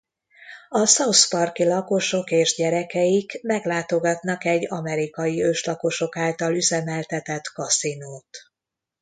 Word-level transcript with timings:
A 0.69 0.85
South 0.85 1.29
Park-i 1.29 1.63
lakosok 1.63 2.31
és 2.31 2.55
gyerekeik 2.55 3.39
meglátogatnak 3.43 4.45
egy 4.45 4.65
amerikai 4.71 5.43
őslakosok 5.43 6.17
által 6.17 6.55
üzemeltetett 6.55 7.45
kaszinót. 7.53 8.37